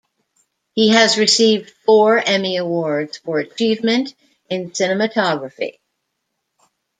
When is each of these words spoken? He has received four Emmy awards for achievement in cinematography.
He 0.73 0.89
has 0.89 1.19
received 1.19 1.69
four 1.85 2.17
Emmy 2.17 2.57
awards 2.57 3.17
for 3.19 3.37
achievement 3.37 4.15
in 4.49 4.71
cinematography. 4.71 5.77